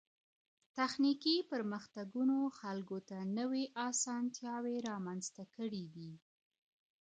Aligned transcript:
تخنيکي 0.77 1.35
پرمختګونو 1.51 2.37
خلګو 2.59 2.99
ته 3.09 3.17
نوې 3.37 3.63
اسانتياوې 3.89 4.77
رامنځته 4.89 5.43
کړې 5.55 5.83
دي. 5.95 6.11